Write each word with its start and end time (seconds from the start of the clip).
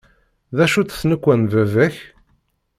D 0.55 0.57
acu-tt 0.65 0.97
tnekwa 1.01 1.33
n 1.39 1.41
baba-k? 1.51 1.95